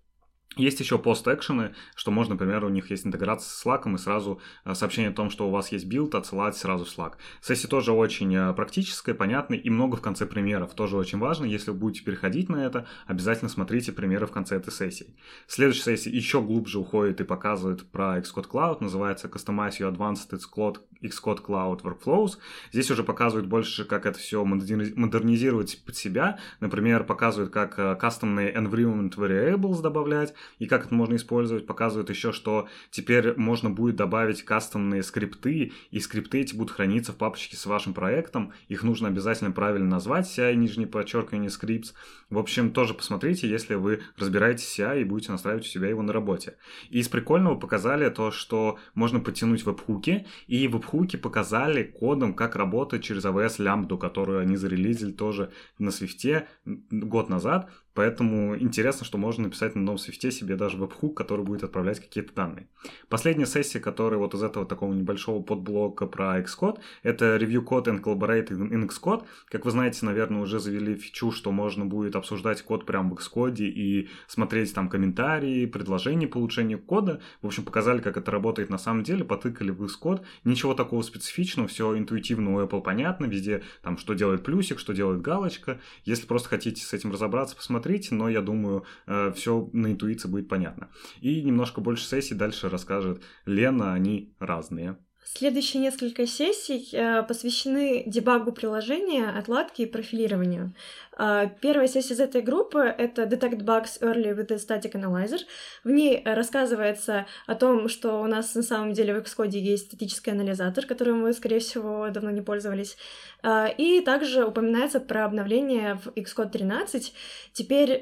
Есть 0.55 0.79
еще 0.79 0.97
пост-экшены, 0.97 1.75
что 1.95 2.09
можно, 2.09 2.33
например, 2.33 2.65
у 2.65 2.69
них 2.69 2.89
есть 2.89 3.05
интеграция 3.05 3.47
с 3.47 3.63
Slack, 3.63 3.93
и 3.93 3.97
сразу 3.97 4.41
э, 4.65 4.73
сообщение 4.73 5.11
о 5.11 5.13
том, 5.13 5.29
что 5.29 5.47
у 5.47 5.51
вас 5.51 5.71
есть 5.71 5.85
билд, 5.85 6.15
отсылать 6.15 6.57
сразу 6.57 6.85
в 6.85 6.87
Slack. 6.87 7.13
Сессия 7.41 7.67
тоже 7.67 7.91
очень 7.91 8.33
э, 8.35 8.53
практическая, 8.53 9.13
понятная, 9.13 9.59
и 9.59 9.69
много 9.69 9.97
в 9.97 10.01
конце 10.01 10.25
примеров. 10.25 10.73
Тоже 10.73 10.97
очень 10.97 11.19
важно, 11.19 11.45
если 11.45 11.71
вы 11.71 11.77
будете 11.77 12.03
переходить 12.03 12.49
на 12.49 12.65
это, 12.65 12.87
обязательно 13.05 13.49
смотрите 13.49 13.91
примеры 13.91 14.25
в 14.25 14.31
конце 14.31 14.55
этой 14.55 14.71
сессии. 14.73 15.15
Следующая 15.45 15.83
сессия 15.83 16.09
еще 16.09 16.41
глубже 16.41 16.79
уходит 16.79 17.21
и 17.21 17.23
показывает 17.23 17.85
про 17.91 18.17
Xcode 18.17 18.49
Cloud, 18.49 18.77
называется 18.79 19.27
Customize 19.27 19.77
Your 19.79 19.95
Advanced 19.95 20.31
Xcode, 20.31 20.77
Xcode 21.03 21.45
Cloud 21.45 21.81
Workflows. 21.81 22.37
Здесь 22.71 22.89
уже 22.89 23.03
показывают 23.03 23.47
больше, 23.47 23.85
как 23.85 24.07
это 24.07 24.17
все 24.17 24.43
модернизировать 24.43 25.83
под 25.85 25.95
себя. 25.95 26.39
Например, 26.59 27.03
показывают, 27.03 27.53
как 27.53 27.77
э, 27.77 27.95
кастомные 27.95 28.51
environment 28.55 29.15
variables 29.15 29.81
добавлять, 29.81 30.33
и 30.59 30.67
как 30.67 30.85
это 30.85 30.95
можно 30.95 31.15
использовать. 31.15 31.65
Показывают 31.65 32.09
еще, 32.09 32.31
что 32.31 32.67
теперь 32.91 33.33
можно 33.37 33.69
будет 33.69 33.95
добавить 33.95 34.43
кастомные 34.43 35.03
скрипты, 35.03 35.71
и 35.91 35.99
скрипты 35.99 36.41
эти 36.41 36.55
будут 36.55 36.75
храниться 36.75 37.11
в 37.11 37.17
папочке 37.17 37.55
с 37.55 37.65
вашим 37.65 37.93
проектом. 37.93 38.53
Их 38.67 38.83
нужно 38.83 39.07
обязательно 39.07 39.51
правильно 39.51 39.87
назвать, 39.87 40.27
CI, 40.27 40.55
нижнее 40.55 40.87
подчеркивание, 40.87 41.49
scripts. 41.49 41.93
В 42.29 42.37
общем, 42.37 42.71
тоже 42.71 42.93
посмотрите, 42.93 43.49
если 43.49 43.75
вы 43.75 44.01
разбираетесь 44.17 44.79
CI 44.79 45.01
и 45.01 45.03
будете 45.03 45.31
настраивать 45.31 45.65
у 45.65 45.67
себя 45.67 45.89
его 45.89 46.01
на 46.01 46.13
работе. 46.13 46.57
И 46.89 46.99
из 46.99 47.07
прикольного 47.07 47.55
показали 47.55 48.09
то, 48.09 48.31
что 48.31 48.77
можно 48.93 49.19
подтянуть 49.19 49.65
веб-хуки, 49.65 50.25
и 50.47 50.67
веб-хуки 50.67 51.15
показали 51.17 51.83
кодом, 51.83 52.33
как 52.33 52.55
работать 52.55 53.03
через 53.03 53.25
AWS 53.25 53.61
лямбду, 53.61 53.97
которую 53.97 54.39
они 54.39 54.55
зарелизили 54.55 55.11
тоже 55.11 55.51
на 55.77 55.91
свифте 55.91 56.47
год 56.65 57.29
назад. 57.29 57.69
Поэтому 57.97 58.55
интересно, 58.55 59.07
что 59.07 59.17
можно 59.17 59.45
написать 59.45 59.73
на 59.73 59.81
новом 59.81 59.97
свифте 59.97 60.29
себе 60.29 60.55
даже 60.55 60.77
веб-хук, 60.77 61.17
который 61.17 61.43
будет 61.43 61.63
отправлять 61.63 61.99
какие-то 61.99 62.31
данные. 62.31 62.67
Последняя 63.09 63.47
сессия, 63.47 63.79
которая 63.79 64.19
вот 64.19 64.35
из 64.35 64.43
этого 64.43 64.67
такого 64.67 64.93
небольшого 64.93 65.41
подблока 65.41 66.05
про 66.05 66.39
Xcode, 66.39 66.77
это 67.01 67.37
Review 67.37 67.65
Code 67.65 67.85
and 67.85 68.03
Collaborate 68.03 68.49
in 68.49 68.87
Xcode. 68.87 69.23
Как 69.49 69.65
вы 69.65 69.71
знаете, 69.71 70.05
наверное, 70.05 70.41
уже 70.41 70.59
завели 70.59 70.93
фичу, 70.93 71.31
что 71.31 71.51
можно 71.51 71.87
будет 71.87 72.15
обсуждать 72.15 72.61
код 72.61 72.85
прямо 72.85 73.15
в 73.15 73.17
Xcode 73.17 73.61
и 73.61 74.09
смотреть 74.27 74.75
там 74.75 74.89
комментарии, 74.89 75.65
предложения 75.65 76.27
по 76.27 76.37
улучшению 76.37 76.77
кода. 76.77 77.19
В 77.41 77.47
общем, 77.47 77.65
показали, 77.65 77.99
как 77.99 78.15
это 78.15 78.29
работает 78.29 78.69
на 78.69 78.77
самом 78.77 79.01
деле, 79.01 79.25
потыкали 79.25 79.71
в 79.71 79.83
Xcode. 79.83 80.23
Ничего 80.43 80.75
такого 80.75 81.01
специфичного, 81.01 81.67
все 81.67 81.97
интуитивно 81.97 82.57
у 82.57 82.61
Apple 82.61 82.83
понятно, 82.83 83.25
везде 83.25 83.63
там, 83.81 83.97
что 83.97 84.13
делает 84.13 84.43
плюсик, 84.43 84.77
что 84.77 84.93
делает 84.93 85.21
галочка. 85.23 85.79
Если 86.05 86.27
просто 86.27 86.49
хотите 86.49 86.83
с 86.83 86.93
этим 86.93 87.11
разобраться, 87.11 87.55
посмотрите, 87.55 87.86
смотреть, 87.87 88.11
но 88.11 88.29
я 88.29 88.41
думаю, 88.41 88.83
э, 89.07 89.31
все 89.35 89.69
на 89.73 89.87
интуиции 89.87 90.27
будет 90.27 90.49
понятно. 90.49 90.89
И 91.21 91.41
немножко 91.41 91.81
больше 91.81 92.05
сессий 92.05 92.35
дальше 92.35 92.69
расскажет 92.69 93.21
Лена, 93.45 93.93
они 93.93 94.35
разные. 94.39 94.97
Следующие 95.35 95.81
несколько 95.81 96.25
сессий 96.25 96.87
э, 96.93 97.21
посвящены 97.21 98.03
дебагу 98.07 98.53
приложения, 98.53 99.29
отладке 99.29 99.83
и 99.83 99.85
профилированию. 99.85 100.73
Э, 101.19 101.49
первая 101.61 101.87
сессия 101.87 102.13
из 102.13 102.21
этой 102.21 102.41
группы— 102.41 102.79
это 102.97 103.23
Detect 103.23 103.59
Bugs 103.59 104.01
Early 104.01 104.33
with 104.33 104.47
the 104.47 104.55
Static 104.55 104.93
Analyzer. 104.93 105.39
В 105.83 105.89
ней 105.89 106.23
рассказывается 106.23 107.27
о 107.45 107.55
том, 107.55 107.89
что 107.89 108.21
у 108.21 108.25
нас 108.25 108.55
на 108.55 108.63
самом 108.63 108.93
деле 108.93 109.13
в 109.13 109.17
Xcode 109.17 109.57
есть 109.57 109.87
статический 109.87 110.31
анализатор, 110.31 110.85
которым 110.85 111.21
вы, 111.21 111.33
скорее 111.33 111.59
всего, 111.59 112.07
давно 112.09 112.31
не 112.31 112.41
пользовались. 112.41 112.97
Э, 113.43 113.67
и 113.77 113.99
также 114.01 114.45
упоминается 114.45 115.01
про 115.01 115.25
обновление 115.25 115.95
в 115.95 116.07
Xcode 116.17 116.51
13. 116.51 117.13
Теперь 117.51 118.01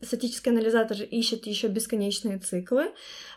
статический 0.00 0.52
анализатор 0.52 0.96
ищет 1.02 1.46
еще 1.46 1.68
бесконечные 1.68 2.38
циклы. 2.38 2.92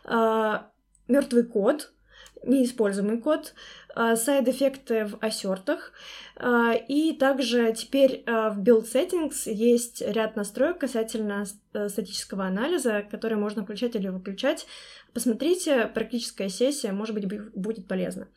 Мертвый 0.06 1.44
код— 1.44 1.92
неиспользуемый 2.44 3.20
код, 3.20 3.54
а, 3.96 4.16
сайд-эффекты 4.16 5.06
в 5.06 5.18
ассертах, 5.22 5.92
а, 6.36 6.74
и 6.74 7.14
также 7.14 7.74
теперь 7.74 8.24
а, 8.26 8.50
в 8.50 8.62
Build 8.62 8.86
Settings 8.86 9.52
есть 9.52 10.02
ряд 10.02 10.36
настроек 10.36 10.80
касательно 10.80 11.46
э, 11.74 11.90
статического 11.90 12.46
анализа, 12.46 13.04
которые 13.10 13.38
можно 13.38 13.64
включать 13.64 13.96
или 13.96 14.08
выключать. 14.08 14.68
Посмотрите, 15.14 15.88
практическая 15.88 16.50
сессия, 16.50 16.92
может 16.92 17.16
быть, 17.16 17.28
будет 17.54 17.88
полезна. 17.88 18.28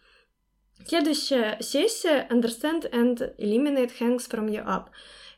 Следующая 0.87 1.59
сессия 1.61 2.27
Understand 2.31 2.91
and 2.91 3.37
Eliminate 3.39 3.93
Hangs 4.01 4.29
from 4.29 4.49
Your 4.49 4.67
App. 4.67 4.87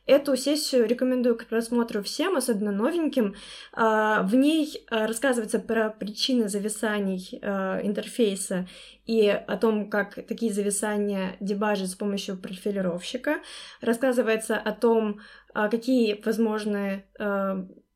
Эту 0.05 0.37
сессию 0.37 0.85
рекомендую 0.85 1.35
к 1.35 1.47
просмотру 1.47 2.03
всем, 2.03 2.37
особенно 2.37 2.71
новеньким. 2.71 3.33
А, 3.73 4.21
в 4.21 4.35
ней 4.35 4.85
а, 4.91 5.07
рассказывается 5.07 5.57
про 5.57 5.89
причины 5.89 6.47
зависаний 6.47 7.39
а, 7.41 7.79
интерфейса 7.81 8.67
и 9.07 9.27
о 9.27 9.57
том, 9.57 9.89
как 9.89 10.13
такие 10.27 10.53
зависания 10.53 11.37
дебажить 11.39 11.89
с 11.89 11.95
помощью 11.95 12.37
профилировщика. 12.37 13.39
Рассказывается 13.81 14.57
о 14.57 14.71
том, 14.73 15.21
какие 15.53 16.21
возможны 16.23 17.05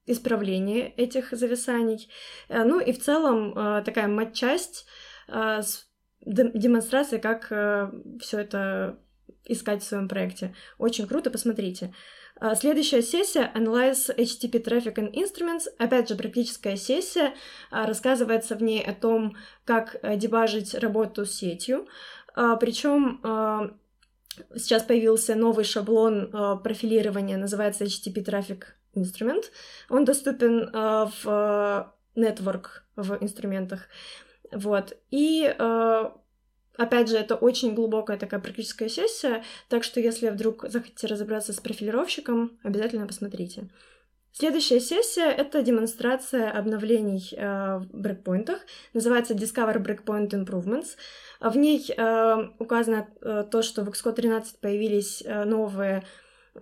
исправления 0.06 0.90
этих 0.90 1.32
зависаний. 1.32 2.10
Ну 2.48 2.80
и 2.80 2.92
в 2.92 3.00
целом 3.00 3.84
такая 3.84 4.08
матчасть 4.08 4.86
с 5.28 5.88
демонстрацией, 6.22 7.22
как 7.22 7.48
все 8.22 8.40
это 8.40 9.00
искать 9.46 9.84
в 9.84 9.88
своем 9.88 10.08
проекте. 10.08 10.56
Очень 10.78 11.08
круто, 11.08 11.30
посмотрите. 11.30 11.94
А, 12.40 12.56
следующая 12.56 13.02
сессия 13.02 13.52
Analyze 13.54 14.16
HTTP 14.16 14.64
Traffic 14.64 14.96
and 14.96 15.14
Instruments. 15.14 15.68
Опять 15.78 16.08
же, 16.08 16.16
практическая 16.16 16.78
сессия. 16.78 17.34
А, 17.70 17.86
рассказывается 17.86 18.56
в 18.56 18.64
ней 18.64 18.82
о 18.82 18.94
том, 18.94 19.36
как 19.66 19.98
э, 20.02 20.16
дебажить 20.16 20.74
работу 20.74 21.26
с 21.26 21.32
сетью. 21.32 21.88
А, 22.36 22.56
Причем 22.56 23.22
сейчас 24.56 24.84
появился 24.84 25.36
новый 25.36 25.66
шаблон 25.66 26.32
профилирования, 26.64 27.36
называется 27.36 27.84
HTTP 27.84 28.24
Traffic 28.24 28.64
Instrument. 28.96 29.44
Он 29.90 30.06
доступен 30.06 30.72
в 30.72 31.94
Network 32.16 32.66
в 32.96 33.18
инструментах. 33.22 33.90
Вот. 34.54 34.96
И 35.12 35.54
Опять 36.80 37.10
же, 37.10 37.18
это 37.18 37.36
очень 37.36 37.76
глубокая 37.76 38.18
такая 38.18 38.40
практическая 38.40 38.88
сессия, 38.88 39.44
так 39.68 39.84
что 39.84 40.00
если 40.00 40.30
вдруг 40.30 40.64
захотите 40.70 41.08
разобраться 41.08 41.52
с 41.52 41.60
профилировщиком, 41.60 42.58
обязательно 42.64 43.06
посмотрите. 43.06 43.68
Следующая 44.32 44.80
сессия— 44.80 45.30
это 45.38 45.62
демонстрация 45.62 46.50
обновлений 46.50 47.34
э, 47.36 47.80
в 47.80 47.88
брейкпоинтах. 47.92 48.60
Называется 48.94 49.34
Discover 49.34 49.84
Breakpoint 49.84 50.30
Improvements. 50.30 50.96
В 51.42 51.58
ней 51.58 51.86
э, 51.90 52.38
указано 52.60 53.10
э, 53.22 53.44
то, 53.52 53.62
что 53.62 53.84
в 53.84 53.90
Xcode 53.90 54.14
13 54.14 54.62
появились 54.62 55.22
э, 55.26 55.44
новые 55.44 56.04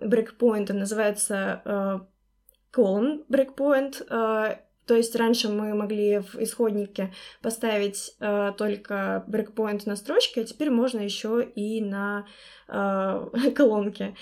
брейкпоинты, 0.00 0.72
называется 0.72 1.62
э, 1.64 2.00
column 2.76 3.24
breakpoint, 3.28 4.04
э, 4.10 4.56
то 4.88 4.94
есть 4.94 5.14
раньше 5.14 5.50
мы 5.50 5.74
могли 5.74 6.20
в 6.20 6.36
исходнике 6.36 7.12
поставить 7.42 8.16
э, 8.20 8.52
только 8.56 9.22
брейкпоинт 9.26 9.84
на 9.84 9.96
строчке, 9.96 10.40
а 10.40 10.44
теперь 10.44 10.70
можно 10.70 11.00
еще 11.00 11.46
и 11.54 11.82
на 11.82 12.26
э, 12.68 13.50
колонке. 13.54 14.16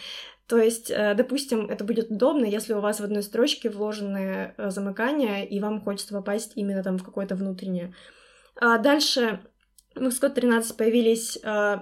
То 0.48 0.58
есть, 0.58 0.90
э, 0.90 1.14
допустим, 1.14 1.66
это 1.70 1.84
будет 1.84 2.10
удобно, 2.10 2.44
если 2.46 2.74
у 2.74 2.80
вас 2.80 2.98
в 2.98 3.04
одной 3.04 3.22
строчке 3.22 3.70
вложены 3.70 4.54
э, 4.56 4.70
замыкания, 4.70 5.44
и 5.44 5.60
вам 5.60 5.80
хочется 5.80 6.12
попасть 6.12 6.52
именно 6.56 6.82
там 6.82 6.98
в 6.98 7.04
какое-то 7.04 7.36
внутреннее. 7.36 7.94
А 8.60 8.78
дальше 8.78 9.38
в 9.94 10.02
Xcode 10.02 10.30
13 10.30 10.76
появились 10.76 11.38
э, 11.44 11.76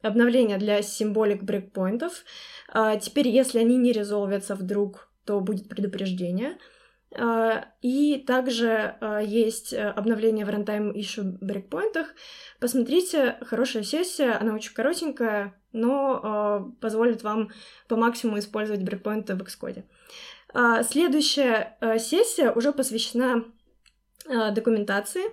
обновления 0.00 0.58
для 0.58 0.80
символик 0.82 1.42
брейкпоинтов. 1.42 2.24
А 2.72 2.98
теперь, 2.98 3.26
если 3.26 3.58
они 3.58 3.76
не 3.76 3.90
резолвятся 3.90 4.54
вдруг, 4.54 5.10
то 5.24 5.40
будет 5.40 5.68
предупреждение— 5.68 6.56
и 7.10 8.22
также 8.26 8.96
а, 9.00 9.20
есть 9.20 9.72
э, 9.72 9.88
обновление 9.88 10.44
в 10.44 10.50
runtime 10.50 10.92
issue 10.92 11.38
брейкпоинтах. 11.40 12.08
Посмотрите, 12.60 13.38
хорошая 13.40 13.82
сессия, 13.82 14.32
она 14.32 14.54
очень 14.54 14.74
коротенькая, 14.74 15.54
но 15.72 16.20
а, 16.22 16.60
позволит 16.80 17.22
вам 17.22 17.50
по 17.88 17.96
максимуму 17.96 18.38
использовать 18.38 18.82
брейкпоинты 18.82 19.34
в 19.34 19.42
Xcode. 19.42 19.84
Следующая 20.82 21.76
сессия 21.98 22.50
уже 22.50 22.72
посвящена 22.72 23.44
документации, 24.26 25.24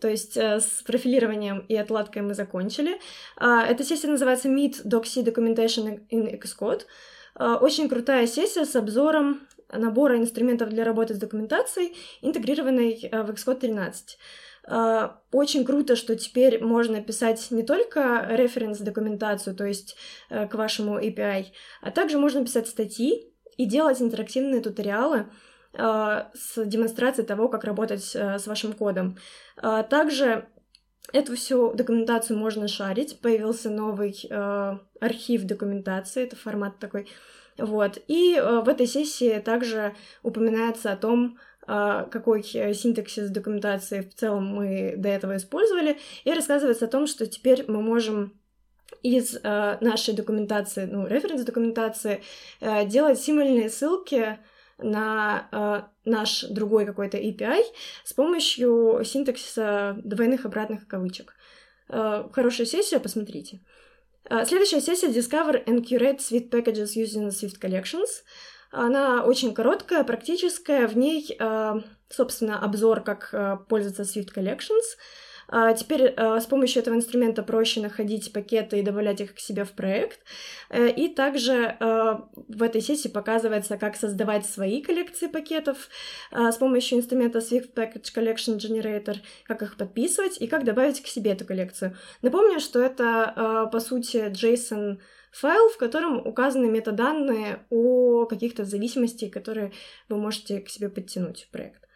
то 0.00 0.06
есть 0.08 0.36
э, 0.36 0.60
с 0.60 0.82
профилированием 0.86 1.58
и 1.68 1.74
отладкой 1.74 2.22
мы 2.22 2.34
закончили. 2.34 3.00
Эта 3.36 3.82
сессия 3.82 4.06
называется 4.06 4.48
Meet 4.48 4.84
DocC 4.84 5.24
Documentation 5.24 6.06
in 6.10 6.40
Xcode. 6.40 6.82
Очень 7.60 7.88
крутая 7.88 8.28
сессия 8.28 8.64
с 8.64 8.76
обзором 8.76 9.48
набора 9.72 10.18
инструментов 10.18 10.70
для 10.70 10.84
работы 10.84 11.14
с 11.14 11.18
документацией, 11.18 11.96
интегрированной 12.22 13.08
э, 13.10 13.22
в 13.22 13.30
Xcode 13.30 13.60
13. 13.60 14.18
Э, 14.66 15.08
очень 15.32 15.64
круто, 15.64 15.96
что 15.96 16.16
теперь 16.16 16.62
можно 16.62 17.02
писать 17.02 17.50
не 17.50 17.62
только 17.62 18.26
референс-документацию, 18.30 19.54
то 19.54 19.64
есть 19.64 19.96
э, 20.30 20.46
к 20.46 20.54
вашему 20.54 20.98
API, 20.98 21.46
а 21.82 21.90
также 21.90 22.18
можно 22.18 22.44
писать 22.44 22.68
статьи 22.68 23.32
и 23.56 23.66
делать 23.66 24.00
интерактивные 24.00 24.60
туториалы 24.60 25.26
с 25.74 26.56
демонстрацией 26.56 27.26
того, 27.26 27.50
как 27.50 27.64
работать 27.64 28.02
с 28.02 28.46
вашим 28.46 28.72
кодом. 28.72 29.18
Также 29.60 30.48
Эту 31.12 31.36
всю 31.36 31.72
документацию 31.72 32.38
можно 32.38 32.68
шарить. 32.68 33.20
Появился 33.20 33.70
новый 33.70 34.14
архив 35.00 35.44
документации, 35.44 36.24
это 36.24 36.36
формат 36.36 36.78
такой 36.78 37.06
вот. 37.58 37.98
И 38.06 38.36
э, 38.36 38.60
в 38.60 38.68
этой 38.68 38.86
сессии 38.86 39.40
также 39.40 39.94
упоминается 40.22 40.92
о 40.92 40.96
том, 40.96 41.38
э, 41.66 42.06
какой 42.10 42.40
э, 42.54 42.72
синтаксис 42.72 43.30
документации 43.30 44.00
в 44.02 44.14
целом 44.14 44.46
мы 44.46 44.94
до 44.96 45.08
этого 45.08 45.36
использовали, 45.36 45.98
и 46.24 46.32
рассказывается 46.32 46.84
о 46.84 46.88
том, 46.88 47.06
что 47.06 47.26
теперь 47.26 47.64
мы 47.68 47.82
можем 47.82 48.38
из 49.02 49.36
э, 49.36 49.78
нашей 49.80 50.14
документации, 50.14 50.86
ну, 50.86 51.06
референс-документации, 51.06 52.22
э, 52.60 52.86
делать 52.86 53.20
символьные 53.20 53.70
ссылки 53.70 54.38
на 54.78 55.48
э, 55.50 56.08
наш 56.08 56.44
другой 56.44 56.86
какой-то 56.86 57.18
API 57.18 57.64
с 58.04 58.12
помощью 58.12 59.02
синтаксиса 59.04 59.96
двойных 60.04 60.46
обратных 60.46 60.86
кавычек. 60.86 61.34
Э, 61.88 62.24
хорошая 62.32 62.66
сессия, 62.66 63.00
посмотрите. 63.00 63.60
А, 63.60 63.68
следующая 64.46 64.80
сессия 64.80 65.08
Discover 65.08 65.64
and 65.64 65.84
Curate 65.84 66.18
Swift 66.18 66.50
Packages 66.50 66.96
using 66.96 67.28
Swift 67.28 67.60
Collections. 67.60 68.08
Она 68.70 69.24
очень 69.24 69.54
короткая, 69.54 70.04
практическая. 70.04 70.86
В 70.86 70.96
ней, 70.96 71.36
а, 71.40 71.82
собственно, 72.10 72.58
обзор, 72.58 73.02
как 73.02 73.30
а, 73.32 73.56
пользоваться 73.56 74.02
Swift 74.02 74.34
Collections— 74.34 74.82
а, 75.00 75.27
теперь 75.50 76.12
а, 76.16 76.40
с 76.40 76.46
помощью 76.46 76.82
этого 76.82 76.94
инструмента 76.94 77.42
проще 77.42 77.80
находить 77.80 78.32
пакеты 78.32 78.78
и 78.78 78.82
добавлять 78.82 79.20
их 79.20 79.34
к 79.34 79.38
себе 79.38 79.64
в 79.64 79.72
проект. 79.72 80.20
Э, 80.68 80.90
и 80.90 81.08
также 81.08 81.76
а, 81.80 82.28
в 82.34 82.62
этой 82.62 82.80
сессии 82.80 83.08
показывается, 83.08 83.78
как 83.78 83.96
создавать 83.96 84.44
свои 84.44 84.82
коллекции 84.82 85.26
пакетов 85.26 85.88
с 86.30 86.56
помощью 86.56 86.98
инструмента 86.98 87.38
Swift 87.38 87.72
Package 87.74 88.14
Collection 88.14 88.58
Generator, 88.58 89.16
как 89.44 89.62
их 89.62 89.76
подписывать 89.76 90.40
и 90.40 90.46
как 90.46 90.64
добавить 90.64 91.02
к 91.02 91.06
себе 91.06 91.32
эту 91.32 91.44
коллекцию. 91.44 91.96
Напомню, 92.22 92.60
что 92.60 92.80
это, 92.80 93.68
по 93.72 93.80
сути, 93.80 94.30
JSON 94.30 94.98
файл, 95.32 95.68
в 95.68 95.78
котором 95.78 96.26
указаны 96.26 96.66
метаданные 96.66 97.64
о 97.70 98.26
каких-то 98.26 98.64
зависимостях, 98.64 99.30
которые 99.30 99.72
вы 100.08 100.16
можете 100.18 100.60
к 100.60 100.68
себе 100.68 100.88
подтянуть 100.88 101.44
в 101.44 101.50
проект. 101.50 101.87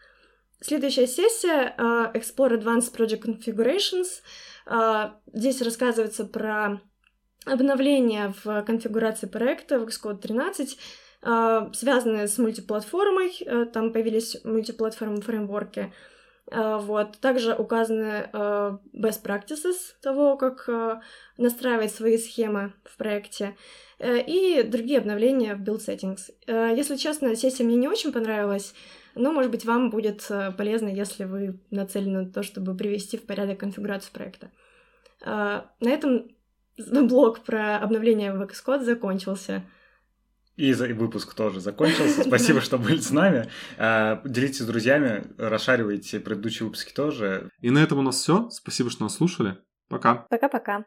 Следующая 0.62 1.09
сессия 1.09 1.75
uh, 1.77 2.12
Explore 2.14 2.57
Advanced 2.57 2.94
Project 2.96 3.22
Configurations. 3.22 4.07
Uh, 4.64 5.11
здесь 5.33 5.61
рассказывается 5.61 6.25
про 6.25 6.81
обновления 7.44 8.33
в 8.44 8.62
конфигурации 8.62 9.27
проекта 9.27 9.81
в 9.81 9.88
Xcode 9.88 10.18
13, 10.18 10.79
uh, 11.25 11.75
связанные 11.75 12.29
с 12.29 12.38
мультиплатформой. 12.38 13.37
Uh, 13.40 13.64
там 13.64 13.92
появились 13.92 14.37
мультиплатформы 14.44 15.20
фреймворки. 15.20 15.92
Uh, 16.46 16.79
вот. 16.79 17.18
Также 17.18 17.55
указаны 17.55 18.31
best 18.33 19.25
practices 19.25 19.75
того, 20.01 20.37
как 20.37 20.68
настраивать 21.38 21.92
свои 21.92 22.18
схемы 22.18 22.72
в 22.85 22.96
проекте 22.98 23.57
и 23.98 24.62
другие 24.64 24.98
обновления 24.98 25.57
в 25.57 25.62
build 25.62 25.81
settings. 25.81 26.31
Если 26.46 26.96
честно, 26.96 27.35
сессия 27.35 27.64
мне 27.64 27.77
не 27.77 27.88
очень 27.88 28.12
понравилась, 28.12 28.75
но, 29.14 29.33
может 29.33 29.51
быть, 29.51 29.64
вам 29.64 29.90
будет 29.90 30.25
э, 30.31 30.53
полезно, 30.53 30.88
если 30.88 31.25
вы 31.25 31.61
нацелены 31.70 32.22
на 32.22 32.33
то, 32.33 32.42
чтобы 32.42 32.75
привести 32.77 33.16
в 33.16 33.27
порядок 33.27 33.61
конфигурацию 33.61 34.12
проекта. 34.12 34.51
А, 35.25 35.70
на 35.81 35.90
этом 35.90 36.29
блок 36.77 37.44
про 37.44 37.79
обновление 37.79 38.33
в 38.33 38.42
Xcode 38.42 38.85
закончился. 38.85 39.64
И 40.57 40.72
выпуск 40.75 41.35
тоже 41.35 41.61
закончился. 41.61 42.22
Спасибо, 42.27 42.61
что 42.61 42.79
были 42.79 42.98
с 42.98 43.11
нами. 43.11 43.48
А, 43.79 44.20
делитесь 44.25 44.61
с 44.61 44.66
друзьями, 44.66 45.25
расшаривайте 45.38 46.20
предыдущие 46.20 46.66
выпуски 46.66 46.92
тоже. 46.92 47.51
И 47.61 47.70
на 47.70 47.79
этом 47.79 47.98
у 47.98 48.03
нас 48.03 48.16
все. 48.16 48.51
Спасибо, 48.51 48.90
что 48.90 49.05
нас 49.05 49.16
слушали. 49.16 49.59
Пока. 49.88 50.27
Пока-пока. 50.31 50.85